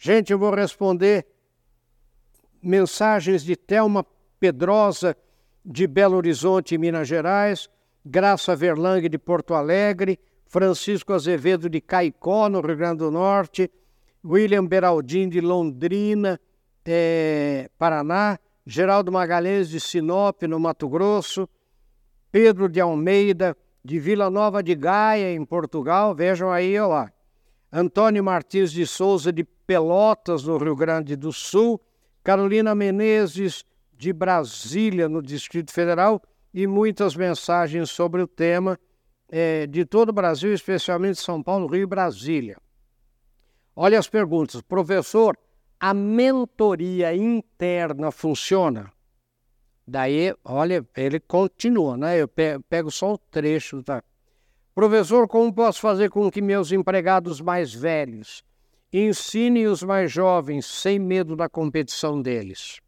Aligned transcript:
Gente, 0.00 0.32
eu 0.32 0.38
vou 0.38 0.54
responder 0.54 1.26
mensagens 2.62 3.42
de 3.42 3.56
Thelma 3.56 4.06
Pedrosa, 4.38 5.16
de 5.64 5.88
Belo 5.88 6.16
Horizonte, 6.16 6.78
Minas 6.78 7.08
Gerais, 7.08 7.68
Graça 8.06 8.54
Verlang, 8.54 9.08
de 9.08 9.18
Porto 9.18 9.54
Alegre, 9.54 10.16
Francisco 10.46 11.12
Azevedo, 11.12 11.68
de 11.68 11.80
Caicó, 11.80 12.48
no 12.48 12.60
Rio 12.60 12.76
Grande 12.76 12.98
do 12.98 13.10
Norte, 13.10 13.68
William 14.24 14.64
Beraldin, 14.64 15.28
de 15.28 15.40
Londrina, 15.40 16.40
é, 16.84 17.68
Paraná, 17.76 18.38
Geraldo 18.64 19.10
Magalhães, 19.10 19.68
de 19.68 19.80
Sinop, 19.80 20.42
no 20.44 20.60
Mato 20.60 20.88
Grosso, 20.88 21.48
Pedro 22.30 22.68
de 22.68 22.80
Almeida, 22.80 23.56
de 23.84 23.98
Vila 23.98 24.30
Nova 24.30 24.62
de 24.62 24.76
Gaia, 24.76 25.32
em 25.34 25.44
Portugal, 25.44 26.14
vejam 26.14 26.52
aí, 26.52 26.78
olha 26.78 26.86
lá. 26.86 27.12
Antônio 27.70 28.22
Martins 28.22 28.70
de 28.70 28.86
Souza, 28.86 29.32
de 29.32 29.44
Pelotas, 29.68 30.44
no 30.44 30.56
Rio 30.56 30.74
Grande 30.74 31.14
do 31.14 31.30
Sul, 31.30 31.78
Carolina 32.24 32.74
Menezes, 32.74 33.66
de 33.92 34.14
Brasília, 34.14 35.10
no 35.10 35.20
Distrito 35.20 35.70
Federal, 35.70 36.22
e 36.54 36.66
muitas 36.66 37.14
mensagens 37.14 37.90
sobre 37.90 38.22
o 38.22 38.26
tema 38.26 38.80
é, 39.28 39.66
de 39.66 39.84
todo 39.84 40.08
o 40.08 40.12
Brasil, 40.14 40.54
especialmente 40.54 41.20
São 41.20 41.42
Paulo, 41.42 41.66
Rio 41.66 41.82
e 41.82 41.86
Brasília. 41.86 42.56
Olha 43.76 43.98
as 43.98 44.08
perguntas. 44.08 44.62
Professor, 44.62 45.36
a 45.78 45.92
mentoria 45.92 47.14
interna 47.14 48.10
funciona? 48.10 48.90
Daí, 49.86 50.34
olha, 50.42 50.82
ele 50.96 51.20
continua, 51.20 51.94
né? 51.94 52.18
Eu 52.18 52.26
pego 52.26 52.90
só 52.90 53.12
o 53.12 53.18
trecho, 53.18 53.82
tá? 53.82 54.02
Professor, 54.74 55.28
como 55.28 55.52
posso 55.52 55.78
fazer 55.78 56.08
com 56.08 56.30
que 56.30 56.40
meus 56.40 56.72
empregados 56.72 57.38
mais 57.38 57.74
velhos 57.74 58.47
ensinem 58.92 59.66
os 59.66 59.82
mais 59.82 60.10
jovens 60.10 60.66
sem 60.66 60.98
medo 60.98 61.36
da 61.36 61.48
competição 61.48 62.22
deles? 62.22 62.80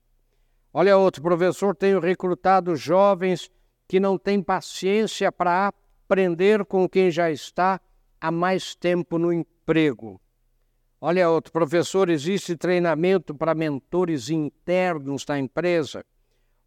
Olha 0.72 0.96
outro, 0.96 1.22
professor, 1.22 1.74
tenho 1.74 2.00
recrutado 2.00 2.76
jovens 2.76 3.50
que 3.88 3.98
não 3.98 4.16
têm 4.16 4.40
paciência 4.40 5.32
para 5.32 5.72
aprender 6.06 6.64
com 6.64 6.88
quem 6.88 7.10
já 7.10 7.30
está 7.30 7.80
há 8.20 8.30
mais 8.30 8.74
tempo 8.74 9.18
no 9.18 9.32
emprego. 9.32 10.20
Olha 11.00 11.28
outro, 11.30 11.52
professor, 11.52 12.08
existe 12.08 12.56
treinamento 12.56 13.34
para 13.34 13.54
mentores 13.54 14.28
internos 14.28 15.24
da 15.24 15.38
empresa? 15.38 16.04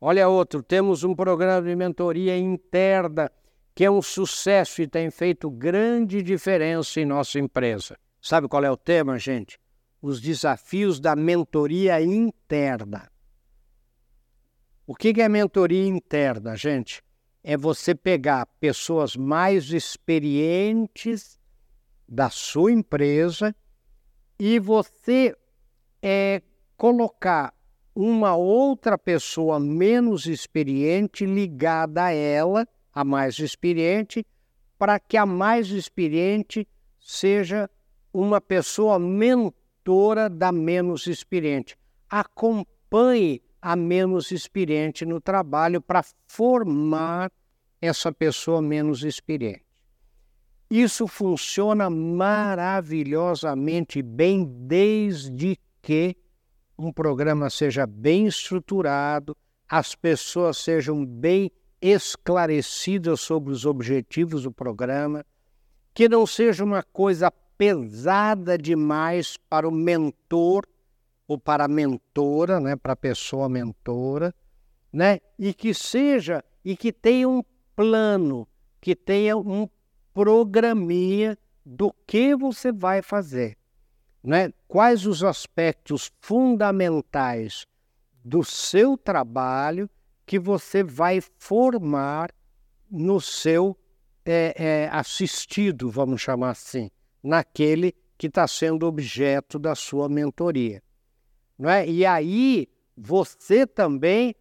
Olha 0.02 0.28
outro, 0.28 0.62
temos 0.62 1.04
um 1.04 1.16
programa 1.16 1.62
de 1.62 1.76
mentoria 1.76 2.38
interna 2.38 3.32
que 3.76 3.86
é 3.86 3.92
um 3.92 4.02
sucesso 4.02 4.82
e 4.82 4.88
tem 4.88 5.10
feito 5.10 5.50
grande 5.50 6.22
diferença 6.22 7.00
em 7.00 7.06
nossa 7.06 7.40
empresa. 7.40 7.98
Sabe 8.24 8.48
qual 8.48 8.64
é 8.64 8.72
o 8.72 8.78
tema, 8.78 9.20
gente? 9.20 9.60
Os 10.02 10.22
desafios 10.22 10.98
da 10.98 11.14
mentoria 11.14 12.02
interna. 12.02 13.12
O 14.88 14.96
que 14.96 15.22
é 15.22 15.28
mentoria 15.28 15.86
interna, 15.86 16.56
gente? 16.56 17.04
É 17.44 17.58
você 17.58 17.94
pegar 17.94 18.46
pessoas 18.62 19.18
mais 19.18 19.66
experientes 19.74 21.38
da 22.08 22.30
sua 22.30 22.72
empresa 22.72 23.54
e 24.40 24.58
você 24.58 25.36
é, 26.02 26.42
colocar 26.78 27.54
uma 27.94 28.38
outra 28.38 28.98
pessoa 28.98 29.60
menos 29.60 30.28
experiente 30.28 31.26
ligada 31.26 32.06
a 32.06 32.12
ela, 32.14 32.66
a 32.94 33.04
mais 33.04 33.38
experiente, 33.38 34.26
para 34.80 34.98
que 34.98 35.18
a 35.18 35.26
mais 35.26 35.68
experiente 35.68 36.66
seja 37.02 37.70
uma 38.14 38.40
pessoa 38.40 38.98
mentora 39.00 40.30
da 40.30 40.52
menos 40.52 41.08
experiente. 41.08 41.76
Acompanhe 42.10 43.42
a 43.62 43.76
menos 43.76 44.32
experiente 44.32 45.06
no 45.06 45.20
trabalho 45.20 45.82
para 45.82 46.06
formar 46.28 47.30
essa 47.82 48.12
pessoa 48.12 48.62
menos 48.62 49.04
experiente. 49.04 49.66
Isso 50.70 51.08
funciona 51.08 51.90
maravilhosamente 51.90 54.02
bem 54.02 54.46
desde 54.46 55.58
que 55.82 56.16
um 56.78 56.92
programa 56.92 57.50
seja 57.50 57.86
bem 57.86 58.28
estruturado, 58.28 59.38
as 59.70 59.96
pessoas 59.96 60.58
sejam 60.58 61.06
bem 61.06 61.50
esclarecidas 61.82 63.22
sobre 63.22 63.52
os 63.52 63.66
objetivos 63.66 64.44
do 64.44 64.52
programa, 64.52 65.26
que 65.94 66.10
não 66.10 66.26
seja 66.26 66.64
uma 66.64 66.82
coisa 66.82 67.32
pesada 67.58 68.58
demais 68.58 69.38
para 69.50 69.68
o 69.68 69.72
mentor 69.72 70.66
ou 71.28 71.38
para 71.38 71.66
a 71.66 71.68
mentora, 71.68 72.60
né, 72.60 72.76
para 72.76 72.94
a 72.94 72.98
pessoa 72.98 73.48
mentora, 73.48 74.34
né, 74.92 75.20
e 75.38 75.54
que 75.54 75.74
seja 75.74 76.44
e 76.64 76.76
que 76.76 76.92
tenha 76.92 77.28
um 77.28 77.44
plano, 77.76 78.48
que 78.80 78.96
tenha 78.96 79.38
um 79.38 79.68
programinha 80.14 81.38
do 81.66 81.94
que 82.06 82.36
você 82.36 82.72
vai 82.72 83.02
fazer, 83.02 83.58
né? 84.24 84.52
Quais 84.68 85.06
os 85.06 85.24
aspectos 85.24 86.12
fundamentais 86.22 87.66
do 88.24 88.44
seu 88.44 88.98
trabalho 88.98 89.90
que 90.26 90.38
você 90.38 90.84
vai 90.84 91.20
formar 91.40 92.32
no 92.90 93.20
seu 93.20 93.78
é, 94.26 94.54
é, 94.56 94.90
assistido, 94.90 95.90
vamos 95.90 96.22
chamar 96.22 96.52
assim, 96.52 96.90
naquele 97.24 97.96
que 98.18 98.28
está 98.28 98.48
sendo 98.48 98.86
objeto 98.86 99.58
da 99.58 99.74
sua 99.74 100.10
mentoria. 100.10 100.84
Não 101.58 101.70
é? 101.70 101.88
E 101.88 102.06
aí 102.06 102.68
você 102.96 103.66
também 103.66 104.36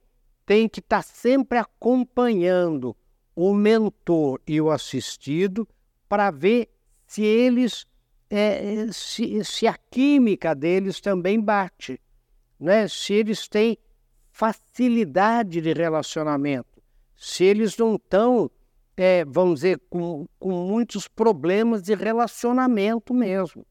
tem 0.44 0.68
que 0.68 0.80
estar 0.80 1.02
tá 1.02 1.02
sempre 1.02 1.58
acompanhando 1.58 2.96
o 3.34 3.54
mentor 3.54 4.40
e 4.46 4.60
o 4.60 4.70
assistido 4.70 5.66
para 6.08 6.30
ver 6.30 6.68
se 7.06 7.22
eles 7.22 7.86
é, 8.28 8.86
se, 8.90 9.44
se, 9.44 9.66
a 9.66 9.74
química 9.74 10.54
deles 10.54 11.00
também 11.00 11.38
bate, 11.38 12.00
né? 12.58 12.88
se 12.88 13.12
eles 13.12 13.46
têm 13.46 13.76
facilidade 14.30 15.60
de 15.60 15.72
relacionamento, 15.74 16.82
se 17.14 17.44
eles 17.44 17.76
não 17.76 17.96
estão, 17.96 18.50
é, 19.02 19.24
vamos 19.24 19.60
dizer, 19.60 19.80
com, 19.90 20.26
com 20.38 20.50
muitos 20.50 21.08
problemas 21.08 21.82
de 21.82 21.94
relacionamento 21.94 23.12
mesmo. 23.12 23.66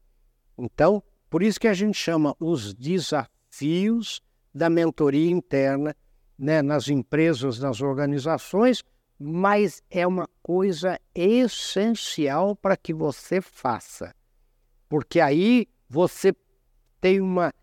Então, 0.58 1.02
por 1.30 1.42
isso 1.42 1.58
que 1.58 1.68
a 1.68 1.74
gente 1.74 1.96
chama 1.96 2.36
os 2.38 2.74
desafios 2.74 4.20
da 4.54 4.68
mentoria 4.68 5.30
interna 5.30 5.96
né, 6.38 6.60
nas 6.60 6.88
empresas, 6.88 7.58
nas 7.58 7.80
organizações, 7.80 8.82
mas 9.18 9.82
é 9.88 10.06
uma 10.06 10.28
coisa 10.42 11.00
essencial 11.14 12.54
para 12.54 12.76
que 12.76 12.92
você 12.92 13.40
faça. 13.40 14.14
Porque 14.88 15.20
aí 15.20 15.66
você 15.88 16.34
tem 17.00 17.20
uma, 17.20 17.54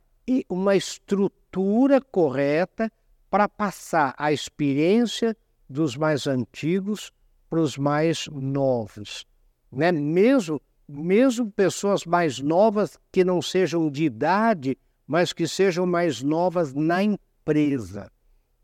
uma 0.50 0.76
estrutura 0.76 2.02
correta 2.02 2.92
para 3.30 3.48
passar 3.48 4.16
a 4.18 4.34
experiência 4.34 5.38
dos 5.70 5.96
mais 5.96 6.26
antigos 6.26 7.12
para 7.50 7.60
os 7.60 7.78
mais 7.78 8.28
novos. 8.32 9.26
Né? 9.72 9.92
Mesmo, 9.92 10.62
mesmo 10.88 11.52
pessoas 11.52 12.06
mais 12.06 12.40
novas 12.40 12.98
que 13.12 13.24
não 13.24 13.42
sejam 13.42 13.90
de 13.90 14.04
idade, 14.06 14.78
mas 15.08 15.34
que 15.34 15.48
sejam 15.48 15.86
mais 15.86 16.22
novas 16.22 16.74
na 16.74 17.04
empresa. 17.04 18.12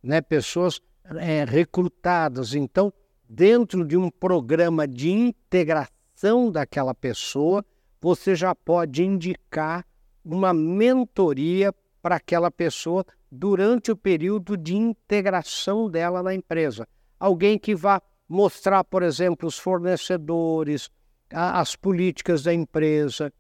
Né? 0.02 0.22
Pessoas 0.22 0.80
é, 1.18 1.44
recrutadas. 1.44 2.54
Então, 2.54 2.94
dentro 3.28 3.86
de 3.86 3.98
um 3.98 4.10
programa 4.10 4.88
de 4.88 5.10
integração 5.12 6.52
daquela 6.52 6.94
pessoa, 6.94 7.66
você 8.00 8.36
já 8.36 8.54
pode 8.54 9.04
indicar 9.04 9.86
uma 10.24 10.54
mentoria 10.54 11.74
para 12.02 12.18
aquela 12.18 12.52
pessoa 12.52 13.06
durante 13.32 13.92
o 13.92 13.98
período 13.98 14.56
de 14.56 14.76
integração 14.76 15.90
dela 15.90 16.22
na 16.22 16.34
empresa. 16.34 16.88
Alguém 17.20 17.58
que 17.58 17.76
vá 17.76 18.02
mostrar, 18.28 18.84
por 18.84 19.04
exemplo, 19.04 19.48
os 19.48 19.58
fornecedores, 19.58 20.90
a, 21.32 21.60
as 21.60 21.76
políticas 21.76 22.44
da 22.44 22.54
empresa, 22.54 23.32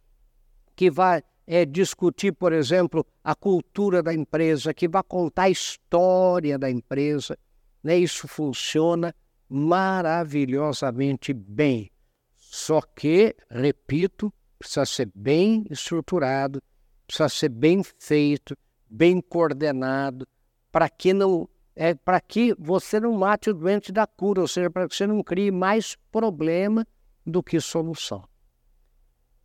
que 0.75 0.89
vai 0.89 1.23
é, 1.47 1.65
discutir, 1.65 2.33
por 2.33 2.53
exemplo, 2.53 3.05
a 3.23 3.35
cultura 3.35 4.01
da 4.01 4.13
empresa, 4.13 4.73
que 4.73 4.87
vai 4.87 5.03
contar 5.03 5.43
a 5.43 5.49
história 5.49 6.57
da 6.57 6.69
empresa. 6.69 7.37
Né? 7.83 7.97
Isso 7.97 8.27
funciona 8.27 9.13
maravilhosamente 9.47 11.33
bem. 11.33 11.91
Só 12.35 12.81
que, 12.81 13.35
repito, 13.49 14.33
precisa 14.57 14.85
ser 14.85 15.11
bem 15.13 15.65
estruturado, 15.69 16.61
precisa 17.05 17.29
ser 17.29 17.49
bem 17.49 17.83
feito, 17.99 18.57
bem 18.89 19.21
coordenado, 19.21 20.27
para 20.71 20.89
que 20.89 21.13
não 21.13 21.47
é 21.75 21.93
para 21.93 22.21
que 22.21 22.55
você 22.57 22.99
não 22.99 23.13
mate 23.13 23.49
o 23.49 23.53
doente 23.53 23.91
da 23.91 24.07
cura, 24.07 24.41
ou 24.41 24.47
seja, 24.47 24.69
para 24.69 24.87
que 24.87 24.95
você 24.95 25.05
não 25.05 25.21
crie 25.21 25.51
mais 25.51 25.97
problema 26.11 26.87
do 27.25 27.43
que 27.43 27.59
solução. 27.59 28.23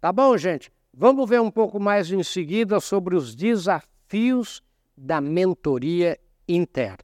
Tá 0.01 0.13
bom, 0.13 0.37
gente? 0.37 0.71
Vamos 0.95 1.29
ver 1.29 1.41
um 1.41 1.51
pouco 1.51 1.81
mais 1.81 2.11
em 2.11 2.23
seguida 2.23 2.79
sobre 2.81 3.17
os 3.17 3.35
desafios 3.35 4.63
da 4.97 5.21
mentoria 5.21 6.19
interna. 6.49 6.99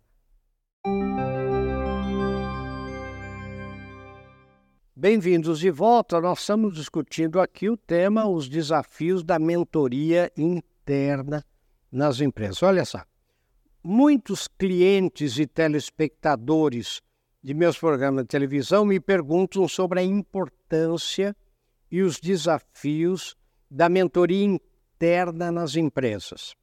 Bem-vindos 4.94 5.58
de 5.58 5.70
volta. 5.70 6.20
Nós 6.20 6.40
estamos 6.40 6.74
discutindo 6.74 7.38
aqui 7.38 7.68
o 7.68 7.76
tema 7.76 8.26
os 8.26 8.48
desafios 8.48 9.22
da 9.22 9.38
mentoria 9.38 10.32
interna 10.36 11.44
nas 11.92 12.20
empresas. 12.20 12.62
Olha 12.62 12.84
só, 12.84 13.02
muitos 13.86 14.48
clientes 14.48 15.38
e 15.38 15.46
telespectadores 15.46 17.00
de 17.40 17.54
meus 17.54 17.78
programas 17.78 18.24
de 18.24 18.28
televisão 18.28 18.84
me 18.84 18.98
perguntam 18.98 19.68
sobre 19.68 20.00
a 20.00 20.02
importância 20.02 21.36
e 21.88 22.02
os 22.02 22.18
desafios 22.18 23.36
da 23.70 23.88
mentoria 23.88 24.44
interna 24.44 25.52
nas 25.52 25.76
empresas. 25.76 26.56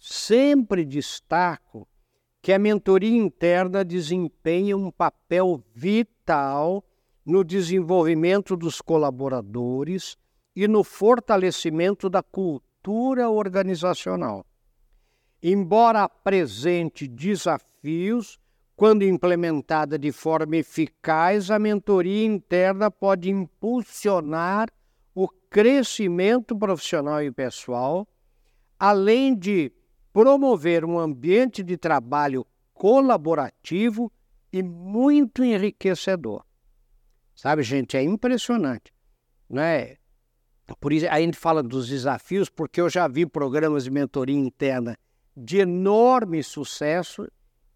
Sempre 0.00 0.84
destaco 0.84 1.86
que 2.42 2.52
a 2.52 2.58
mentoria 2.58 3.16
interna 3.16 3.84
desempenha 3.84 4.76
um 4.76 4.90
papel 4.90 5.62
vital 5.72 6.84
no 7.24 7.44
desenvolvimento 7.44 8.56
dos 8.56 8.80
colaboradores 8.80 10.16
e 10.56 10.66
no 10.66 10.82
fortalecimento 10.82 12.10
da 12.10 12.20
cultura 12.22 13.30
organizacional. 13.30 14.44
Embora 15.42 16.02
apresente 16.02 17.06
desafios, 17.06 18.40
quando 18.74 19.04
implementada 19.04 19.98
de 19.98 20.10
forma 20.10 20.56
eficaz, 20.56 21.50
a 21.50 21.58
mentoria 21.58 22.24
interna 22.24 22.90
pode 22.90 23.30
impulsionar 23.30 24.68
o 25.14 25.28
crescimento 25.28 26.56
profissional 26.56 27.22
e 27.22 27.30
pessoal, 27.30 28.06
além 28.78 29.36
de 29.36 29.72
promover 30.12 30.84
um 30.84 30.98
ambiente 30.98 31.62
de 31.62 31.76
trabalho 31.76 32.46
colaborativo 32.74 34.12
e 34.52 34.62
muito 34.62 35.44
enriquecedor. 35.44 36.44
Sabe, 37.34 37.62
gente, 37.62 37.96
é 37.96 38.02
impressionante, 38.02 38.92
né? 39.48 39.96
Por 40.80 40.92
isso 40.92 41.06
a 41.08 41.20
gente 41.20 41.36
fala 41.36 41.62
dos 41.62 41.88
desafios, 41.88 42.48
porque 42.48 42.80
eu 42.80 42.90
já 42.90 43.06
vi 43.06 43.24
programas 43.24 43.84
de 43.84 43.90
mentoria 43.90 44.36
interna 44.36 44.98
de 45.38 45.58
enorme 45.58 46.42
sucesso 46.42 47.26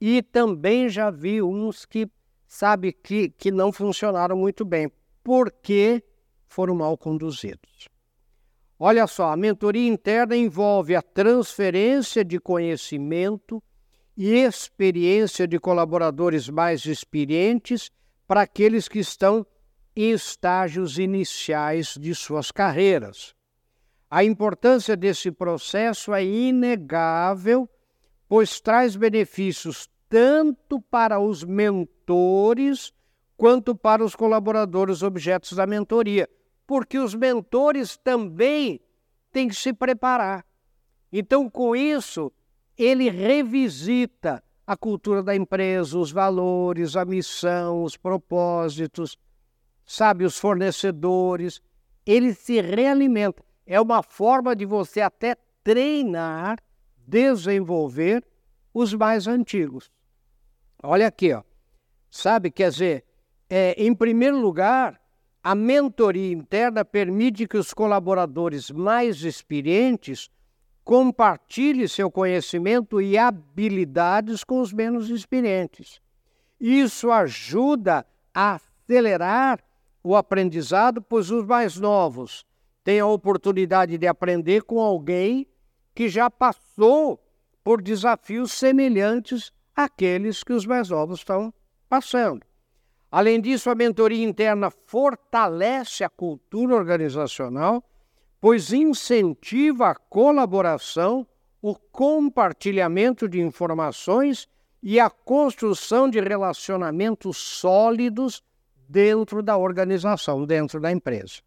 e 0.00 0.20
também 0.20 0.88
já 0.88 1.11
vi 1.11 1.41
uns 1.41 1.85
que, 1.85 2.11
sabe, 2.47 2.93
que, 2.93 3.31
que 3.31 3.50
não 3.53 3.73
funcionaram 3.73 4.37
muito 4.37 4.64
bem, 4.64 4.91
porque 5.23 6.03
foram 6.47 6.75
mal 6.75 6.99
conduzidos. 6.99 7.88
Olha 8.79 9.06
só, 9.06 9.31
a 9.31 9.37
mentoria 9.37 9.88
interna 9.88 10.37
envolve 10.37 10.97
a 10.97 11.03
transferência 11.03 12.25
de 12.25 12.41
conhecimento 12.41 13.62
e 14.17 14.35
experiência 14.35 15.47
de 15.47 15.58
colaboradores 15.61 16.49
mais 16.49 16.85
experientes 16.85 17.91
para 18.26 18.43
aqueles 18.43 18.88
que 18.88 18.99
estão 18.99 19.47
em 19.94 20.11
estágios 20.11 20.99
iniciais 20.99 21.94
de 21.99 22.12
suas 22.15 22.50
carreiras. 22.50 23.35
A 24.12 24.23
importância 24.23 24.94
desse 24.94 25.31
processo 25.31 26.12
é 26.12 26.23
inegável, 26.23 27.67
pois 28.29 28.61
traz 28.61 28.94
benefícios 28.94 29.88
tanto 30.06 30.79
para 30.82 31.19
os 31.19 31.43
mentores 31.43 32.93
quanto 33.38 33.75
para 33.75 34.05
os 34.05 34.14
colaboradores 34.14 35.03
objetos 35.03 35.53
da 35.53 35.67
mentoria 35.67 36.29
porque 36.73 36.99
os 36.99 37.14
mentores 37.14 37.99
também 37.99 38.81
têm 39.31 39.47
que 39.47 39.55
se 39.55 39.75
preparar. 39.75 40.43
Então, 41.12 41.50
com 41.50 41.76
isso, 41.76 42.32
ele 42.79 43.11
revisita 43.11 44.43
a 44.67 44.75
cultura 44.75 45.23
da 45.23 45.37
empresa, 45.37 45.99
os 45.99 46.11
valores, 46.11 46.97
a 46.97 47.05
missão, 47.05 47.82
os 47.82 47.97
propósitos, 47.97 49.19
sabe, 49.85 50.25
os 50.25 50.38
fornecedores. 50.38 51.61
Ele 52.06 52.32
se 52.32 52.58
realimenta. 52.61 53.44
É 53.67 53.81
uma 53.81 54.03
forma 54.03 54.55
de 54.56 54.64
você 54.64 55.00
até 55.00 55.37
treinar, 55.62 56.59
desenvolver 57.06 58.25
os 58.75 58.94
mais 58.94 59.26
antigos. 59.26 59.91
Olha 60.82 61.06
aqui, 61.06 61.32
ó. 61.32 61.43
Sabe, 62.11 62.50
quer 62.50 62.70
dizer, 62.70 63.05
é, 63.49 63.75
em 63.79 63.94
primeiro 63.94 64.38
lugar, 64.38 65.00
a 65.43 65.55
mentoria 65.55 66.32
interna 66.32 66.85
permite 66.85 67.47
que 67.47 67.56
os 67.56 67.73
colaboradores 67.73 68.70
mais 68.70 69.23
experientes 69.23 70.31
compartilhem 70.85 71.87
seu 71.87 72.11
conhecimento 72.11 73.00
e 73.00 73.17
habilidades 73.17 74.43
com 74.43 74.61
os 74.61 74.73
menos 74.73 75.11
experientes. 75.11 76.00
Isso 76.61 77.11
ajuda 77.11 78.06
a 78.35 78.56
acelerar 78.56 79.61
o 80.03 80.17
aprendizado, 80.17 81.00
pois 81.00 81.31
os 81.31 81.44
mais 81.44 81.76
novos 81.76 82.44
têm 82.84 83.00
a 83.00 83.06
oportunidade 83.06 83.96
de 83.99 84.06
aprender 84.06 84.62
com 84.62 84.81
alguém 84.81 85.46
que 85.94 86.08
já 86.08 86.31
passou 86.31 87.23
por 87.62 87.81
desafios 87.81 88.52
semelhantes 88.52 89.52
àqueles 89.75 90.43
que 90.43 90.52
os 90.52 90.67
mais 90.67 90.88
novos 90.88 91.20
estão 91.20 91.52
passando. 91.88 92.44
Além 93.11 93.40
disso, 93.40 93.69
a 93.69 93.75
mentoria 93.75 94.25
interna 94.25 94.70
fortalece 94.70 96.02
a 96.02 96.08
cultura 96.08 96.75
organizacional, 96.75 97.84
pois 98.40 98.73
incentiva 98.73 99.90
a 99.90 99.94
colaboração, 99.94 101.26
o 101.61 101.75
compartilhamento 101.76 103.29
de 103.29 103.40
informações 103.40 104.49
e 104.82 104.99
a 104.99 105.08
construção 105.08 106.08
de 106.08 106.19
relacionamentos 106.20 107.37
sólidos 107.37 108.43
dentro 108.88 109.43
da 109.43 109.56
organização, 109.56 110.44
dentro 110.44 110.81
da 110.81 110.90
empresa. 110.90 111.43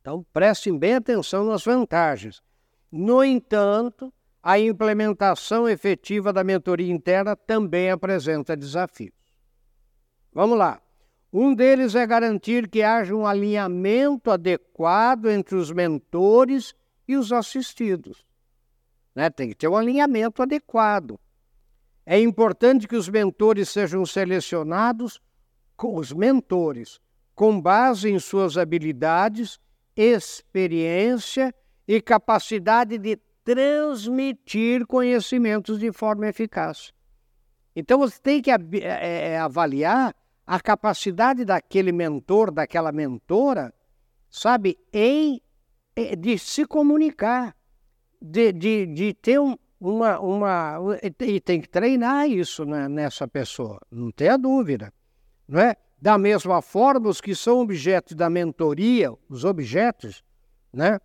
Então, 0.00 0.24
prestem 0.32 0.78
bem 0.78 0.94
atenção 0.94 1.44
nas 1.44 1.64
vantagens. 1.64 2.40
No 2.90 3.22
entanto, 3.22 4.12
a 4.42 4.58
implementação 4.58 5.68
efetiva 5.68 6.32
da 6.32 6.42
mentoria 6.42 6.90
interna 6.90 7.36
também 7.36 7.90
apresenta 7.90 8.56
desafios. 8.56 9.12
Vamos 10.32 10.56
lá. 10.56 10.80
Um 11.32 11.54
deles 11.54 11.94
é 11.94 12.06
garantir 12.06 12.68
que 12.68 12.82
haja 12.82 13.14
um 13.14 13.26
alinhamento 13.26 14.30
adequado 14.30 15.26
entre 15.26 15.56
os 15.56 15.70
mentores 15.70 16.74
e 17.06 17.16
os 17.16 17.32
assistidos. 17.32 18.24
Né? 19.14 19.28
Tem 19.28 19.48
que 19.48 19.54
ter 19.54 19.68
um 19.68 19.76
alinhamento 19.76 20.42
adequado. 20.42 21.20
É 22.06 22.18
importante 22.18 22.88
que 22.88 22.96
os 22.96 23.08
mentores 23.08 23.68
sejam 23.68 24.06
selecionados 24.06 25.20
com 25.76 25.96
os 25.96 26.12
mentores, 26.12 26.98
com 27.34 27.60
base 27.60 28.08
em 28.08 28.18
suas 28.18 28.56
habilidades, 28.56 29.60
experiência 30.00 31.52
e 31.86 32.00
capacidade 32.00 32.96
de 32.98 33.18
transmitir 33.42 34.86
conhecimentos 34.86 35.80
de 35.80 35.90
forma 35.90 36.28
eficaz. 36.28 36.92
Então 37.74 37.98
você 37.98 38.20
tem 38.20 38.40
que 38.40 38.50
é, 38.50 38.58
é, 38.82 39.38
avaliar 39.38 40.14
a 40.46 40.60
capacidade 40.60 41.44
daquele 41.44 41.90
mentor, 41.90 42.52
daquela 42.52 42.92
mentora, 42.92 43.74
sabe, 44.30 44.78
em 44.92 45.42
de 46.16 46.38
se 46.38 46.64
comunicar, 46.64 47.56
de, 48.22 48.52
de, 48.52 48.86
de 48.86 49.14
ter 49.14 49.40
um, 49.40 49.56
uma, 49.80 50.20
uma. 50.20 50.78
E 51.20 51.40
tem 51.40 51.60
que 51.60 51.68
treinar 51.68 52.28
isso 52.28 52.64
né, 52.64 52.88
nessa 52.88 53.26
pessoa, 53.26 53.80
não 53.90 54.12
tenha 54.12 54.36
dúvida. 54.36 54.92
Não 55.48 55.60
é? 55.60 55.74
Da 56.00 56.16
mesma 56.16 56.62
forma, 56.62 57.08
os 57.08 57.20
que 57.20 57.34
são 57.34 57.60
objetos 57.60 58.14
da 58.14 58.30
mentoria, 58.30 59.12
os 59.28 59.44
objetos, 59.44 60.22
né, 60.72 61.00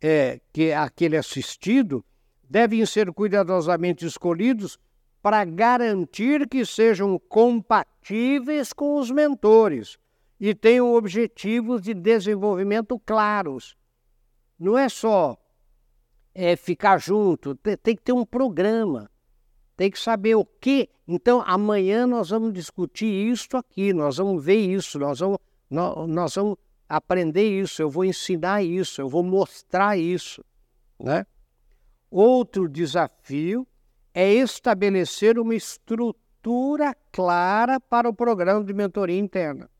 é, 0.00 0.40
que 0.52 0.72
aquele 0.72 1.16
assistido, 1.16 2.04
devem 2.48 2.86
ser 2.86 3.12
cuidadosamente 3.12 4.06
escolhidos 4.06 4.78
para 5.20 5.44
garantir 5.44 6.48
que 6.48 6.64
sejam 6.64 7.18
compatíveis 7.28 8.72
com 8.72 8.96
os 8.96 9.10
mentores 9.10 9.98
e 10.40 10.54
tenham 10.54 10.94
objetivos 10.94 11.82
de 11.82 11.92
desenvolvimento 11.92 12.98
claros. 13.04 13.76
Não 14.58 14.78
é 14.78 14.88
só 14.88 15.36
é, 16.32 16.54
ficar 16.54 16.98
junto, 16.98 17.56
tem 17.56 17.96
que 17.96 18.02
ter 18.02 18.12
um 18.12 18.24
programa, 18.24 19.10
tem 19.78 19.92
que 19.92 19.98
saber 19.98 20.34
o 20.34 20.44
que. 20.44 20.90
Então, 21.06 21.40
amanhã 21.46 22.04
nós 22.04 22.30
vamos 22.30 22.52
discutir 22.52 23.06
isso 23.06 23.56
aqui, 23.56 23.92
nós 23.92 24.16
vamos 24.16 24.44
ver 24.44 24.56
isso, 24.56 24.98
nós 24.98 25.20
vamos, 25.20 25.38
nós, 25.70 26.08
nós 26.08 26.34
vamos 26.34 26.56
aprender 26.88 27.48
isso, 27.48 27.80
eu 27.80 27.88
vou 27.88 28.04
ensinar 28.04 28.60
isso, 28.60 29.00
eu 29.00 29.08
vou 29.08 29.22
mostrar 29.22 29.96
isso. 29.96 30.44
Né? 30.98 31.24
Outro 32.10 32.68
desafio 32.68 33.64
é 34.12 34.34
estabelecer 34.34 35.38
uma 35.38 35.54
estrutura 35.54 36.92
clara 37.12 37.78
para 37.78 38.08
o 38.08 38.12
programa 38.12 38.64
de 38.64 38.74
mentoria 38.74 39.16
interna. 39.16 39.70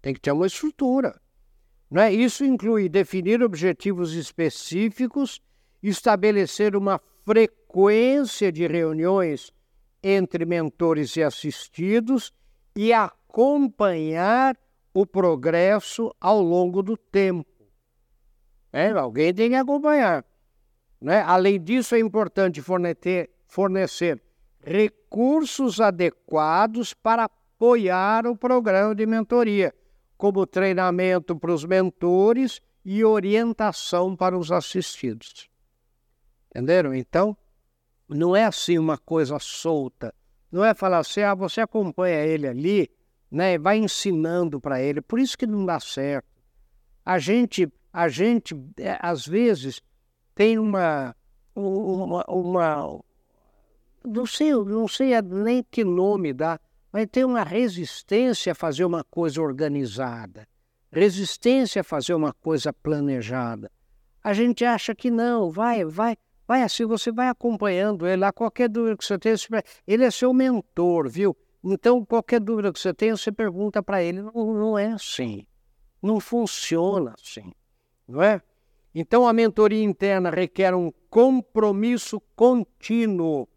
Tem 0.00 0.12
que 0.12 0.20
ter 0.20 0.32
uma 0.32 0.48
estrutura. 0.48 1.20
Né? 1.88 2.12
Isso 2.12 2.44
inclui 2.44 2.88
definir 2.88 3.40
objetivos 3.40 4.14
específicos, 4.14 5.40
estabelecer 5.80 6.74
uma 6.74 7.00
frequência 7.24 7.61
de 8.52 8.66
reuniões 8.66 9.52
entre 10.02 10.44
mentores 10.44 11.16
e 11.16 11.22
assistidos 11.22 12.32
e 12.76 12.92
acompanhar 12.92 14.56
o 14.92 15.06
progresso 15.06 16.14
ao 16.20 16.42
longo 16.42 16.82
do 16.82 16.96
tempo. 16.96 17.50
É, 18.72 18.90
alguém 18.90 19.32
tem 19.32 19.50
que 19.50 19.56
acompanhar. 19.56 20.24
Né? 21.00 21.22
Além 21.22 21.60
disso, 21.60 21.94
é 21.94 21.98
importante 21.98 22.60
fornecer, 22.60 23.30
fornecer 23.46 24.22
recursos 24.60 25.80
adequados 25.80 26.94
para 26.94 27.24
apoiar 27.24 28.26
o 28.26 28.36
programa 28.36 28.94
de 28.94 29.06
mentoria, 29.06 29.74
como 30.16 30.46
treinamento 30.46 31.36
para 31.36 31.52
os 31.52 31.64
mentores 31.64 32.60
e 32.84 33.04
orientação 33.04 34.16
para 34.16 34.36
os 34.36 34.52
assistidos. 34.52 35.50
Entenderam? 36.50 36.94
Então, 36.94 37.36
não 38.14 38.34
é 38.36 38.44
assim 38.44 38.78
uma 38.78 38.98
coisa 38.98 39.38
solta. 39.38 40.14
Não 40.50 40.64
é 40.64 40.74
falar 40.74 40.98
assim, 40.98 41.22
ah, 41.22 41.34
você 41.34 41.60
acompanha 41.60 42.24
ele 42.24 42.46
ali, 42.46 42.90
né, 43.30 43.58
vai 43.58 43.78
ensinando 43.78 44.60
para 44.60 44.82
ele. 44.82 45.00
Por 45.00 45.18
isso 45.18 45.36
que 45.36 45.46
não 45.46 45.64
dá 45.64 45.80
certo. 45.80 46.28
A 47.04 47.18
gente, 47.18 47.66
a 47.92 48.08
gente, 48.08 48.54
é, 48.76 48.98
às 49.00 49.26
vezes, 49.26 49.80
tem 50.34 50.58
uma, 50.58 51.16
uma, 51.54 52.24
uma 52.28 53.02
não 54.04 54.26
sei, 54.26 54.52
não 54.52 54.88
sei 54.88 55.20
nem 55.22 55.64
que 55.70 55.84
nome 55.84 56.32
dá, 56.32 56.58
mas 56.92 57.06
tem 57.10 57.24
uma 57.24 57.42
resistência 57.42 58.52
a 58.52 58.54
fazer 58.54 58.84
uma 58.84 59.04
coisa 59.04 59.40
organizada, 59.40 60.46
resistência 60.90 61.80
a 61.80 61.84
fazer 61.84 62.14
uma 62.14 62.32
coisa 62.32 62.72
planejada. 62.72 63.70
A 64.22 64.32
gente 64.32 64.64
acha 64.64 64.94
que 64.94 65.10
não, 65.10 65.50
vai, 65.50 65.84
vai, 65.84 66.16
vai 66.46 66.62
assim, 66.62 66.84
você 66.84 67.10
vai 67.10 67.28
acompanhando 67.28 68.06
ele 68.06 68.16
lá, 68.16 68.32
qualquer 68.32 68.68
dúvida 68.68 68.96
que 68.96 69.04
você 69.04 69.18
tenha, 69.18 69.36
ele 69.86 70.04
é 70.04 70.10
seu 70.10 70.32
mentor, 70.32 71.08
viu? 71.08 71.36
Então, 71.64 72.04
qualquer 72.04 72.40
dúvida 72.40 72.72
que 72.72 72.80
você 72.80 72.92
tenha, 72.92 73.16
você 73.16 73.30
pergunta 73.30 73.82
para 73.82 74.02
ele. 74.02 74.20
Não, 74.20 74.32
não 74.32 74.78
é 74.78 74.88
assim. 74.92 75.46
Não 76.02 76.18
funciona 76.18 77.14
assim, 77.20 77.52
não 78.08 78.20
é? 78.20 78.42
Então, 78.94 79.26
a 79.26 79.32
mentoria 79.32 79.82
interna 79.82 80.28
requer 80.28 80.74
um 80.74 80.92
compromisso 81.08 82.20
contínuo, 82.34 83.48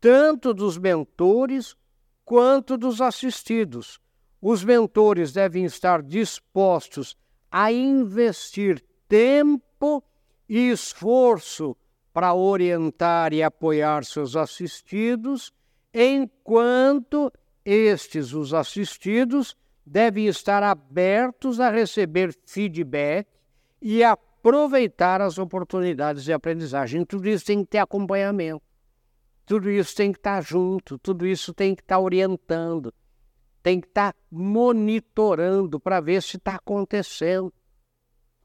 tanto 0.00 0.52
dos 0.52 0.76
mentores 0.76 1.76
quanto 2.24 2.76
dos 2.76 3.00
assistidos. 3.00 4.00
Os 4.40 4.64
mentores 4.64 5.32
devem 5.32 5.64
estar 5.64 6.02
dispostos 6.02 7.16
a 7.50 7.70
investir 7.70 8.84
tempo 9.08 10.02
e 10.48 10.70
esforço 10.70 11.76
para 12.12 12.34
orientar 12.34 13.32
e 13.32 13.42
apoiar 13.42 14.04
seus 14.04 14.36
assistidos, 14.36 15.52
enquanto 15.92 17.32
estes, 17.64 18.32
os 18.32 18.52
assistidos, 18.52 19.56
devem 19.84 20.26
estar 20.26 20.62
abertos 20.62 21.58
a 21.60 21.70
receber 21.70 22.36
feedback 22.46 23.26
e 23.80 24.04
aproveitar 24.04 25.20
as 25.20 25.38
oportunidades 25.38 26.24
de 26.24 26.32
aprendizagem. 26.32 27.04
Tudo 27.04 27.28
isso 27.28 27.46
tem 27.46 27.64
que 27.64 27.70
ter 27.70 27.78
acompanhamento, 27.78 28.62
tudo 29.46 29.70
isso 29.70 29.94
tem 29.94 30.12
que 30.12 30.18
estar 30.18 30.42
junto, 30.42 30.98
tudo 30.98 31.26
isso 31.26 31.52
tem 31.52 31.74
que 31.74 31.82
estar 31.82 31.98
orientando, 31.98 32.92
tem 33.62 33.80
que 33.80 33.86
estar 33.86 34.14
monitorando 34.30 35.78
para 35.78 36.00
ver 36.00 36.22
se 36.22 36.36
está 36.36 36.56
acontecendo. 36.56 37.52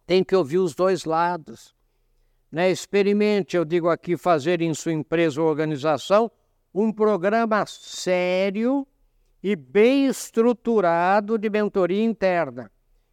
Tem 0.05 0.23
que 0.23 0.35
ouvir 0.35 0.59
os 0.59 0.73
dois 0.73 1.03
lados. 1.03 1.75
Né? 2.51 2.71
Experimente, 2.71 3.57
eu 3.57 3.65
digo 3.65 3.89
aqui, 3.89 4.15
fazer 4.17 4.61
em 4.61 4.73
sua 4.73 4.93
empresa 4.93 5.41
ou 5.41 5.47
organização 5.47 6.31
um 6.73 6.91
programa 6.91 7.65
sério 7.65 8.87
e 9.41 9.55
bem 9.55 10.07
estruturado 10.07 11.37
de 11.37 11.49
mentoria 11.49 12.03
interna. 12.03 12.71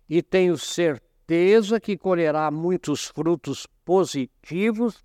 E 0.08 0.22
tenho 0.22 0.56
certeza 0.56 1.80
que 1.80 1.96
colherá 1.96 2.50
muitos 2.50 3.06
frutos 3.06 3.66
positivos 3.84 5.04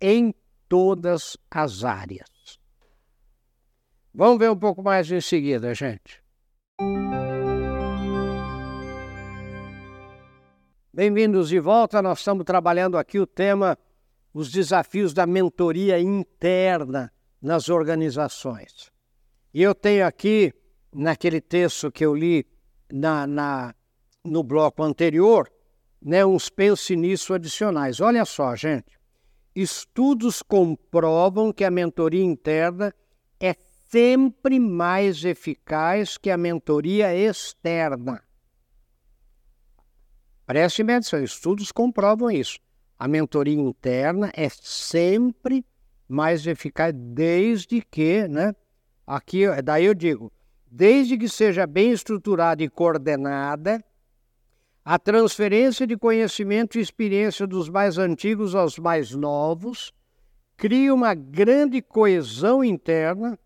em 0.00 0.34
todas 0.68 1.36
as 1.50 1.84
áreas. 1.84 2.58
Vamos 4.12 4.38
ver 4.38 4.50
um 4.50 4.56
pouco 4.56 4.82
mais 4.82 5.10
em 5.10 5.20
seguida, 5.20 5.72
gente. 5.74 6.20
Bem-vindos 10.92 11.48
de 11.48 11.60
volta. 11.60 12.02
Nós 12.02 12.18
estamos 12.18 12.44
trabalhando 12.44 12.98
aqui 12.98 13.20
o 13.20 13.26
tema 13.26 13.78
os 14.34 14.50
desafios 14.50 15.14
da 15.14 15.24
mentoria 15.24 16.00
interna 16.00 17.12
nas 17.40 17.68
organizações. 17.68 18.90
E 19.54 19.62
eu 19.62 19.72
tenho 19.72 20.04
aqui, 20.04 20.52
naquele 20.92 21.40
texto 21.40 21.92
que 21.92 22.04
eu 22.04 22.12
li 22.12 22.44
na, 22.92 23.24
na 23.24 23.74
no 24.24 24.42
bloco 24.42 24.82
anterior, 24.82 25.48
né, 26.02 26.26
uns 26.26 26.48
pense 26.48 26.96
nisso 26.96 27.34
adicionais. 27.34 28.00
Olha 28.00 28.24
só, 28.24 28.56
gente. 28.56 28.98
Estudos 29.54 30.42
comprovam 30.42 31.52
que 31.52 31.62
a 31.62 31.70
mentoria 31.70 32.24
interna 32.24 32.92
é 33.38 33.54
sempre 33.88 34.58
mais 34.58 35.24
eficaz 35.24 36.18
que 36.18 36.30
a 36.30 36.36
mentoria 36.36 37.14
externa. 37.14 38.20
Preste 40.50 40.82
atenção, 40.82 41.22
estudos 41.22 41.70
comprovam 41.70 42.28
isso. 42.28 42.58
A 42.98 43.06
mentoria 43.06 43.54
interna 43.54 44.32
é 44.34 44.48
sempre 44.48 45.64
mais 46.08 46.44
eficaz 46.44 46.92
desde 46.92 47.80
que, 47.80 48.26
né? 48.26 48.52
Aqui, 49.06 49.44
daí 49.62 49.84
eu 49.84 49.94
digo, 49.94 50.32
desde 50.68 51.16
que 51.16 51.28
seja 51.28 51.68
bem 51.68 51.92
estruturada 51.92 52.64
e 52.64 52.68
coordenada, 52.68 53.80
a 54.84 54.98
transferência 54.98 55.86
de 55.86 55.96
conhecimento 55.96 56.78
e 56.78 56.80
experiência 56.80 57.46
dos 57.46 57.68
mais 57.68 57.96
antigos 57.96 58.52
aos 58.56 58.76
mais 58.76 59.12
novos 59.12 59.92
cria 60.56 60.92
uma 60.92 61.14
grande 61.14 61.80
coesão 61.80 62.64
interna, 62.64 63.38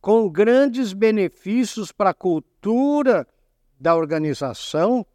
com 0.00 0.28
grandes 0.28 0.92
benefícios 0.92 1.92
para 1.92 2.10
a 2.10 2.14
cultura 2.14 3.24
da 3.78 3.94
organização 3.94 5.06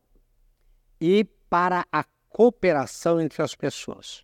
e 0.99 1.23
para 1.49 1.85
a 1.91 2.03
cooperação 2.29 3.19
entre 3.19 3.41
as 3.41 3.55
pessoas. 3.55 4.23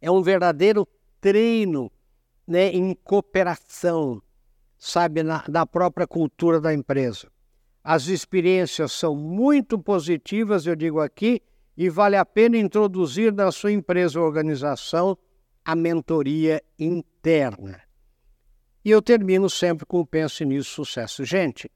É 0.00 0.10
um 0.10 0.22
verdadeiro 0.22 0.88
treino 1.20 1.90
né, 2.46 2.68
em 2.68 2.94
cooperação, 2.94 4.22
sabe, 4.78 5.22
na, 5.22 5.44
na 5.48 5.66
própria 5.66 6.06
cultura 6.06 6.60
da 6.60 6.72
empresa. 6.72 7.30
As 7.82 8.08
experiências 8.08 8.92
são 8.92 9.14
muito 9.14 9.78
positivas, 9.78 10.66
eu 10.66 10.74
digo 10.74 11.00
aqui, 11.00 11.42
e 11.76 11.88
vale 11.88 12.16
a 12.16 12.24
pena 12.24 12.58
introduzir 12.58 13.32
na 13.32 13.50
sua 13.52 13.72
empresa 13.72 14.20
ou 14.20 14.26
organização 14.26 15.16
a 15.64 15.74
mentoria 15.74 16.62
interna. 16.78 17.80
E 18.84 18.90
eu 18.90 19.00
termino 19.00 19.48
sempre 19.48 19.86
com 19.86 20.00
o 20.00 20.06
Pense 20.06 20.44
Nisso 20.44 20.70
Sucesso. 20.70 21.24
Gente, 21.24 21.70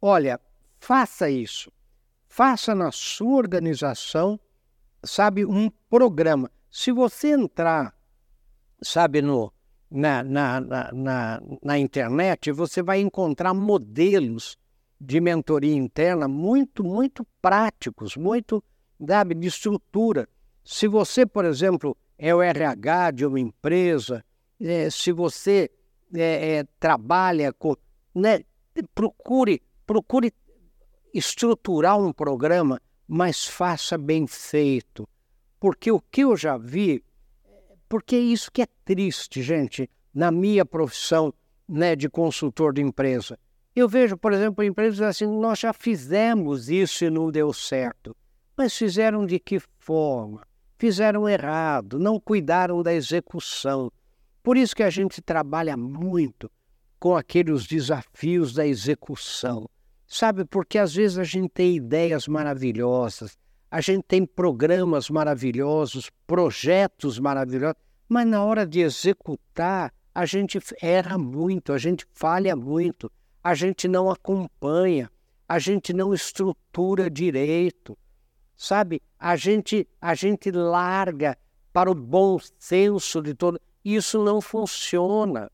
olha, 0.00 0.40
faça 0.78 1.30
isso. 1.30 1.72
Faça 2.34 2.74
na 2.74 2.90
sua 2.90 3.36
organização, 3.36 4.40
sabe, 5.04 5.44
um 5.44 5.68
programa. 5.90 6.50
Se 6.70 6.90
você 6.90 7.32
entrar, 7.32 7.94
sabe, 8.82 9.20
no, 9.20 9.52
na, 9.90 10.24
na, 10.24 10.60
na, 10.94 11.42
na, 11.62 11.78
internet, 11.78 12.50
você 12.50 12.82
vai 12.82 13.02
encontrar 13.02 13.52
modelos 13.52 14.56
de 14.98 15.20
mentoria 15.20 15.74
interna 15.74 16.26
muito, 16.26 16.82
muito 16.82 17.22
práticos, 17.42 18.16
muito 18.16 18.64
sabe, 19.06 19.34
de 19.34 19.48
estrutura. 19.48 20.26
Se 20.64 20.88
você, 20.88 21.26
por 21.26 21.44
exemplo, 21.44 21.94
é 22.16 22.34
o 22.34 22.40
RH 22.40 23.10
de 23.10 23.26
uma 23.26 23.40
empresa, 23.40 24.24
é, 24.58 24.88
se 24.88 25.12
você 25.12 25.70
é, 26.14 26.60
é, 26.60 26.64
trabalha 26.80 27.52
com. 27.52 27.76
Né, 28.14 28.40
procure, 28.94 29.60
procure 29.86 30.32
estruturar 31.12 31.98
um 31.98 32.12
programa, 32.12 32.80
mas 33.06 33.46
faça 33.46 33.98
bem 33.98 34.26
feito. 34.26 35.08
Porque 35.60 35.90
o 35.90 36.00
que 36.00 36.22
eu 36.22 36.36
já 36.36 36.56
vi, 36.56 37.04
porque 37.88 38.16
é 38.16 38.20
isso 38.20 38.50
que 38.50 38.62
é 38.62 38.66
triste, 38.84 39.42
gente, 39.42 39.88
na 40.14 40.30
minha 40.30 40.64
profissão 40.64 41.32
né, 41.68 41.94
de 41.94 42.08
consultor 42.08 42.72
de 42.72 42.82
empresa. 42.82 43.38
Eu 43.74 43.88
vejo, 43.88 44.16
por 44.16 44.32
exemplo, 44.32 44.62
empresas 44.62 45.00
assim, 45.00 45.26
nós 45.26 45.58
já 45.58 45.72
fizemos 45.72 46.68
isso 46.68 47.04
e 47.04 47.10
não 47.10 47.30
deu 47.30 47.52
certo. 47.52 48.14
Mas 48.56 48.76
fizeram 48.76 49.24
de 49.24 49.38
que 49.38 49.58
forma? 49.78 50.42
Fizeram 50.78 51.28
errado, 51.28 51.98
não 51.98 52.20
cuidaram 52.20 52.82
da 52.82 52.92
execução. 52.92 53.90
Por 54.42 54.56
isso 54.56 54.76
que 54.76 54.82
a 54.82 54.90
gente 54.90 55.22
trabalha 55.22 55.76
muito 55.76 56.50
com 56.98 57.16
aqueles 57.16 57.66
desafios 57.66 58.52
da 58.52 58.66
execução. 58.66 59.68
Sabe, 60.12 60.44
porque 60.44 60.76
às 60.76 60.94
vezes 60.94 61.16
a 61.16 61.24
gente 61.24 61.48
tem 61.48 61.76
ideias 61.76 62.28
maravilhosas, 62.28 63.38
a 63.70 63.80
gente 63.80 64.02
tem 64.02 64.26
programas 64.26 65.08
maravilhosos, 65.08 66.10
projetos 66.26 67.18
maravilhosos, 67.18 67.80
mas 68.06 68.26
na 68.26 68.44
hora 68.44 68.66
de 68.66 68.80
executar, 68.80 69.90
a 70.14 70.26
gente 70.26 70.58
erra 70.82 71.16
muito, 71.16 71.72
a 71.72 71.78
gente 71.78 72.06
falha 72.12 72.54
muito, 72.54 73.10
a 73.42 73.54
gente 73.54 73.88
não 73.88 74.10
acompanha, 74.10 75.10
a 75.48 75.58
gente 75.58 75.94
não 75.94 76.12
estrutura 76.12 77.08
direito, 77.08 77.96
sabe? 78.54 79.00
A 79.18 79.34
gente, 79.34 79.88
a 79.98 80.14
gente 80.14 80.50
larga 80.50 81.38
para 81.72 81.90
o 81.90 81.94
bom 81.94 82.38
senso 82.58 83.22
de 83.22 83.32
todo. 83.32 83.58
Isso 83.82 84.22
não 84.22 84.42
funciona. 84.42 85.50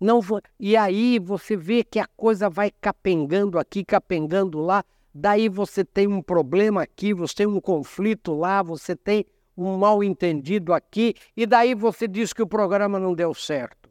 Não, 0.00 0.20
e 0.60 0.76
aí 0.76 1.18
você 1.18 1.56
vê 1.56 1.82
que 1.82 1.98
a 1.98 2.06
coisa 2.16 2.48
vai 2.48 2.70
capengando 2.70 3.58
aqui, 3.58 3.84
capengando 3.84 4.60
lá, 4.60 4.84
daí 5.12 5.48
você 5.48 5.84
tem 5.84 6.06
um 6.06 6.22
problema 6.22 6.82
aqui, 6.82 7.12
você 7.12 7.34
tem 7.34 7.46
um 7.46 7.60
conflito 7.60 8.32
lá, 8.34 8.62
você 8.62 8.94
tem 8.94 9.26
um 9.56 9.76
mal 9.76 10.04
entendido 10.04 10.72
aqui, 10.72 11.14
e 11.36 11.44
daí 11.44 11.74
você 11.74 12.06
diz 12.06 12.32
que 12.32 12.42
o 12.42 12.46
programa 12.46 13.00
não 13.00 13.12
deu 13.12 13.34
certo. 13.34 13.88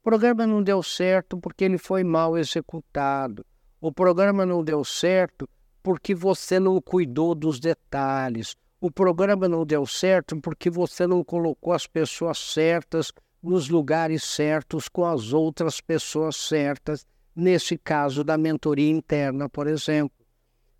O 0.00 0.02
programa 0.02 0.46
não 0.46 0.62
deu 0.62 0.82
certo 0.82 1.38
porque 1.38 1.64
ele 1.64 1.78
foi 1.78 2.02
mal 2.02 2.36
executado. 2.36 3.46
O 3.80 3.92
programa 3.92 4.44
não 4.44 4.64
deu 4.64 4.84
certo 4.84 5.48
porque 5.80 6.12
você 6.12 6.58
não 6.58 6.80
cuidou 6.80 7.34
dos 7.34 7.60
detalhes. 7.60 8.56
O 8.80 8.90
programa 8.90 9.48
não 9.48 9.64
deu 9.64 9.86
certo 9.86 10.40
porque 10.40 10.68
você 10.68 11.06
não 11.06 11.22
colocou 11.22 11.72
as 11.72 11.86
pessoas 11.86 12.38
certas 12.38 13.12
nos 13.42 13.68
lugares 13.68 14.24
certos 14.24 14.88
com 14.88 15.04
as 15.04 15.32
outras 15.32 15.80
pessoas 15.80 16.36
certas, 16.36 17.06
nesse 17.34 17.76
caso 17.76 18.24
da 18.24 18.36
mentoria 18.36 18.90
interna, 18.90 19.48
por 19.48 19.66
exemplo. 19.66 20.16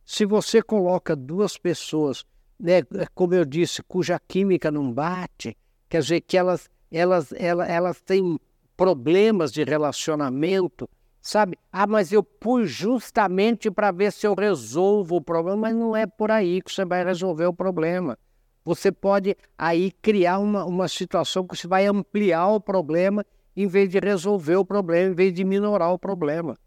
Se 0.05 0.25
você 0.25 0.63
coloca 0.63 1.15
duas 1.15 1.59
pessoas, 1.59 2.25
né, 2.59 2.83
como 3.15 3.35
eu 3.35 3.45
disse, 3.45 3.83
cuja 3.83 4.19
química 4.19 4.71
não 4.71 4.93
bate, 4.93 5.57
quer 5.89 6.01
dizer 6.01 6.21
que 6.23 6.37
elas, 6.37 6.71
elas, 6.91 7.33
elas, 7.33 7.69
elas 7.69 8.01
têm 8.01 8.39
problemas 8.77 9.53
de 9.53 9.65
relacionamento, 9.65 10.89
sabe? 11.21 11.59
Ah, 11.73 11.87
mas 11.87 12.13
eu 12.13 12.23
pus 12.23 12.71
justamente 12.71 13.71
para 13.71 13.91
ver 13.91 14.13
se 14.13 14.27
eu 14.27 14.35
resolvo 14.35 15.17
o 15.17 15.21
problema, 15.21 15.57
mas 15.57 15.75
não 15.75 15.95
é 15.95 16.07
por 16.07 16.31
aí 16.31 16.63
que 16.63 16.73
você 16.73 16.85
vai 16.85 17.05
resolver 17.05 17.47
o 17.47 17.55
problema 17.55 18.19
você 18.67 18.91
pode 18.91 19.37
aí 19.57 19.93
criar 20.03 20.41
uma, 20.41 20.65
uma 20.65 20.89
situação 20.89 21.47
que 21.47 21.57
você 21.57 21.69
vai 21.69 21.87
ampliar 21.87 22.49
o 22.49 22.61
problema 22.61 23.25
em 23.57 23.69
vez 23.69 23.89
de 23.89 24.01
resolver 24.01 24.57
o 24.57 24.65
problema, 24.65 25.13
em 25.13 25.15
vez 25.15 25.33
de 25.33 25.45
minorar 25.45 25.93
o 25.93 25.99
problema. 25.99 26.59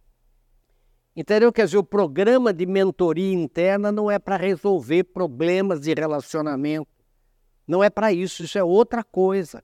Entendeu? 1.13 1.51
Quer 1.51 1.65
dizer, 1.65 1.77
o 1.77 1.83
programa 1.83 2.53
de 2.53 2.65
mentoria 2.65 3.33
interna 3.33 3.91
não 3.91 4.09
é 4.09 4.17
para 4.17 4.37
resolver 4.37 5.03
problemas 5.03 5.81
de 5.81 5.93
relacionamento. 5.93 6.87
Não 7.67 7.83
é 7.83 7.89
para 7.89 8.13
isso, 8.13 8.43
isso 8.43 8.57
é 8.57 8.63
outra 8.63 9.03
coisa. 9.03 9.61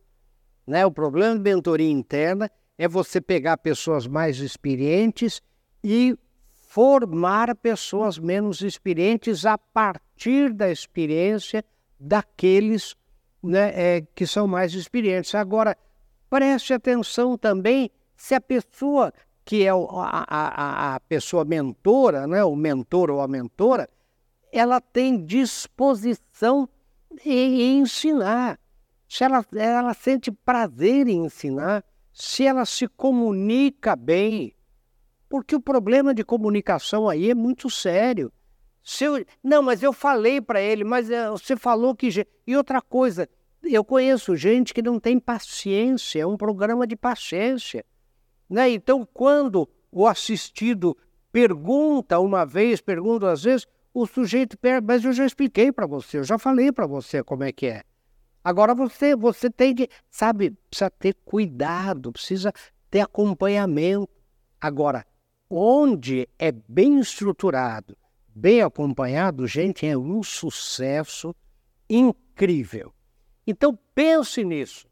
Né? 0.68 0.86
O 0.86 0.92
problema 0.92 1.36
de 1.36 1.42
mentoria 1.42 1.90
interna 1.90 2.52
é 2.78 2.86
você 2.86 3.22
pegar 3.22 3.56
pessoas 3.60 4.06
mais 4.08 4.40
experientes 4.40 5.42
e 5.82 6.18
formar 6.52 7.56
pessoas 7.56 8.20
menos 8.20 8.60
experientes 8.60 9.46
a 9.46 9.58
partir 9.58 10.52
da 10.52 10.70
experiência 10.70 11.64
daqueles 12.00 12.96
né, 13.42 13.72
é, 13.76 14.02
que 14.14 14.26
são 14.26 14.48
mais 14.48 14.74
experientes. 14.74 15.36
Agora, 15.36 15.78
preste 16.30 16.74
atenção 16.74 17.38
também 17.38 17.92
se 18.16 18.34
a 18.34 18.42
pessoa 18.42 19.14
que 19.46 19.64
é 19.64 19.70
a, 19.70 19.76
a, 20.28 20.96
a 20.96 21.00
pessoa 21.02 21.46
mentora, 21.46 22.26
né, 22.26 22.44
o 22.44 22.56
mentor 22.56 23.12
ou 23.12 23.22
a 23.22 23.28
mentora, 23.28 23.88
ela 24.52 24.82
tem 24.82 25.24
disposição 25.24 26.68
em, 27.24 27.80
ensinar, 27.80 28.60
se 29.08 29.24
ela, 29.24 29.46
ela 29.56 29.94
sente 29.94 30.32
prazer 30.32 31.08
em 31.08 31.26
ensinar, 31.26 31.86
se 32.12 32.46
ela 32.46 32.66
se 32.66 32.88
comunica 32.88 33.96
bem, 33.96 34.56
porque 35.30 35.56
o 35.56 35.62
problema 35.62 36.14
de 36.14 36.24
comunicação 36.24 37.08
aí 37.08 37.30
é 37.30 37.36
muito 37.36 37.70
sério. 37.70 38.32
Eu, 39.02 39.26
não, 39.44 39.64
mas 39.64 39.82
eu 39.82 39.92
falei 39.92 40.40
para 40.40 40.62
ele, 40.62 40.84
mas 40.84 41.10
uh, 41.10 41.32
você 41.32 41.56
falou 41.56 41.96
que. 41.96 42.26
E 42.46 42.56
outra 42.56 42.80
coisa, 42.82 43.28
eu 43.64 43.84
conheço 43.84 44.36
gente 44.36 44.74
que 44.74 44.82
não 44.82 45.00
tem 45.00 45.20
paciência, 45.20 46.22
é 46.22 46.26
um 46.26 46.38
programa 46.38 46.86
de 46.86 46.96
paciência. 46.96 47.84
Né? 48.48 48.70
Então, 48.70 49.08
quando 49.12 49.68
o 49.92 50.08
assistido 50.08 50.96
pergunta 51.32 52.20
uma 52.20 52.46
vez, 52.46 52.80
pergunta 52.80 53.22
duas 53.22 53.44
vezes, 53.44 53.68
o 53.94 54.06
sujeito 54.06 54.58
perde, 54.58 54.86
mas 54.86 55.04
eu 55.04 55.14
já 55.14 55.26
expliquei 55.26 55.72
para 55.72 55.88
você, 55.88 56.20
eu 56.20 56.24
já 56.24 56.38
falei 56.38 56.72
para 56.72 56.86
você 56.86 57.24
como 57.24 57.44
é 57.44 57.52
que 57.52 57.68
é. 57.68 57.84
Agora 58.44 58.76
você, 58.76 59.16
você 59.16 59.50
tem 59.50 59.74
que, 59.74 59.90
sabe, 60.12 60.52
precisa 60.70 60.92
ter 60.92 61.16
cuidado, 61.26 62.12
precisa 62.12 62.54
ter 62.92 63.00
acompanhamento. 63.00 64.08
Agora, 64.62 65.04
onde 65.50 66.30
é 66.38 66.52
bem 66.52 67.00
estruturado, 67.00 67.98
bem 68.36 68.62
acompanhado, 68.62 69.48
gente, 69.48 69.88
é 69.88 69.98
um 69.98 70.22
sucesso 70.22 71.34
incrível. 71.90 72.94
Então 73.48 73.80
pense 73.96 74.44
nisso. 74.44 74.86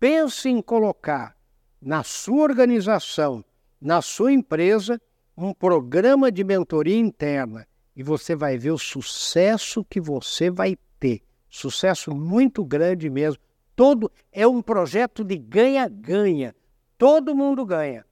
Pense 0.00 0.48
em 0.48 0.60
colocar 0.60 1.36
na 1.80 2.02
sua 2.02 2.42
organização, 2.42 3.44
na 3.80 4.02
sua 4.02 4.32
empresa, 4.32 5.00
um 5.36 5.54
programa 5.54 6.32
de 6.32 6.42
mentoria 6.42 6.98
interna 6.98 7.66
e 7.94 8.02
você 8.02 8.34
vai 8.34 8.58
ver 8.58 8.72
o 8.72 8.78
sucesso 8.78 9.84
que 9.84 10.00
você 10.00 10.50
vai 10.50 10.76
ter. 10.98 11.22
Sucesso 11.48 12.14
muito 12.14 12.64
grande 12.64 13.08
mesmo. 13.08 13.40
Todo 13.76 14.10
é 14.32 14.46
um 14.46 14.60
projeto 14.60 15.22
de 15.22 15.36
ganha-ganha. 15.36 16.54
Todo 16.98 17.34
mundo 17.34 17.64
ganha. 17.64 18.04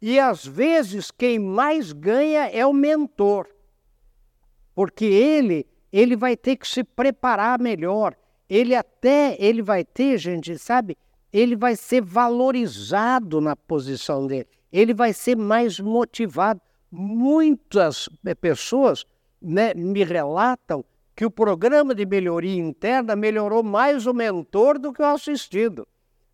E 0.00 0.18
às 0.18 0.44
vezes 0.44 1.10
quem 1.10 1.38
mais 1.38 1.92
ganha 1.92 2.50
é 2.50 2.66
o 2.66 2.72
mentor 2.72 3.48
porque 4.76 5.06
ele 5.06 5.66
ele 5.90 6.14
vai 6.14 6.36
ter 6.36 6.56
que 6.56 6.68
se 6.68 6.84
preparar 6.84 7.58
melhor. 7.58 8.14
Ele 8.48 8.74
até 8.74 9.34
ele 9.40 9.62
vai 9.62 9.82
ter, 9.82 10.18
gente, 10.18 10.58
sabe? 10.58 10.96
Ele 11.32 11.56
vai 11.56 11.74
ser 11.74 12.02
valorizado 12.02 13.40
na 13.40 13.56
posição 13.56 14.26
dele. 14.26 14.46
Ele 14.70 14.92
vai 14.92 15.14
ser 15.14 15.36
mais 15.36 15.80
motivado. 15.80 16.60
Muitas 16.92 18.08
pessoas 18.40 19.06
né, 19.40 19.72
me 19.74 20.04
relatam 20.04 20.84
que 21.14 21.24
o 21.24 21.30
programa 21.30 21.94
de 21.94 22.04
melhoria 22.04 22.60
interna 22.60 23.16
melhorou 23.16 23.62
mais 23.62 24.06
o 24.06 24.12
mentor 24.12 24.78
do 24.78 24.92
que 24.92 25.00
o 25.00 25.06
assistido. 25.06 25.88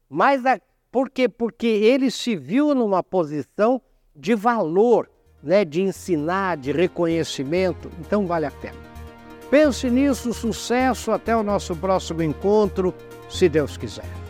Mas 0.08 0.44
a, 0.44 0.60
por 0.90 1.08
quê? 1.08 1.28
Porque 1.28 1.68
ele 1.68 2.10
se 2.10 2.34
viu 2.34 2.74
numa 2.74 3.02
posição 3.02 3.80
de 4.14 4.34
valor 4.34 5.08
né, 5.42 5.64
de 5.64 5.82
ensinar, 5.82 6.56
de 6.56 6.72
reconhecimento, 6.72 7.90
então 8.00 8.26
vale 8.26 8.46
a 8.46 8.50
pena. 8.50 8.78
Pense 9.50 9.90
nisso, 9.90 10.32
sucesso, 10.32 11.10
até 11.10 11.36
o 11.36 11.42
nosso 11.42 11.76
próximo 11.76 12.22
encontro, 12.22 12.94
se 13.28 13.48
Deus 13.48 13.76
quiser. 13.76 14.21